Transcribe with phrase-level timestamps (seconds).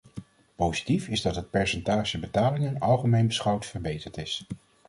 [0.55, 4.45] Positief is dat het percentage betalingen algemeen beschouwd verbeterd is.